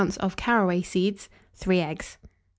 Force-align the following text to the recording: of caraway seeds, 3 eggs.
of 0.19 0.35
caraway 0.35 0.81
seeds, 0.81 1.29
3 1.53 1.79
eggs. 1.79 2.17